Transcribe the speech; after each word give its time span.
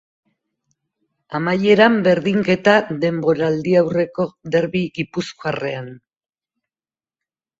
Amaieran, 1.39 1.97
berdinketa 2.07 2.73
denboraldiaurreko 3.03 4.25
derbi 4.55 4.83
gipuzkoarrean. 4.95 5.93